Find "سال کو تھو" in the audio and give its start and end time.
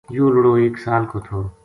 0.85-1.39